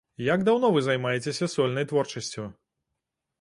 [0.27, 2.47] Як даўно вы займаецеся сольнай творчасцю?